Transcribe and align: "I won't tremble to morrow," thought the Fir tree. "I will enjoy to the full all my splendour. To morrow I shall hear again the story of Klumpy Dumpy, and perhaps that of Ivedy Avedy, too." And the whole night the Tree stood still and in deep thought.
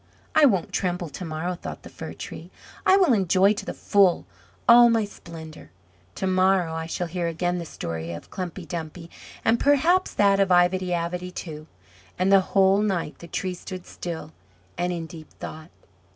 "I 0.33 0.45
won't 0.45 0.73
tremble 0.73 1.09
to 1.09 1.23
morrow," 1.25 1.53
thought 1.53 1.83
the 1.83 1.87
Fir 1.89 2.13
tree. 2.13 2.49
"I 2.87 2.97
will 2.97 3.13
enjoy 3.13 3.53
to 3.53 3.65
the 3.67 3.73
full 3.75 4.25
all 4.67 4.89
my 4.89 5.05
splendour. 5.05 5.69
To 6.15 6.25
morrow 6.25 6.73
I 6.73 6.87
shall 6.87 7.05
hear 7.05 7.27
again 7.27 7.59
the 7.59 7.67
story 7.67 8.11
of 8.11 8.31
Klumpy 8.31 8.65
Dumpy, 8.67 9.11
and 9.45 9.59
perhaps 9.59 10.11
that 10.15 10.39
of 10.39 10.49
Ivedy 10.51 10.89
Avedy, 10.91 11.29
too." 11.29 11.67
And 12.17 12.31
the 12.31 12.41
whole 12.57 12.81
night 12.81 13.19
the 13.19 13.27
Tree 13.27 13.53
stood 13.53 13.85
still 13.85 14.31
and 14.75 14.91
in 14.91 15.05
deep 15.05 15.31
thought. 15.33 15.69